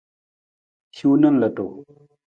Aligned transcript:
Hiwung 0.95 1.21
na 1.21 1.29
lutu. 1.39 1.65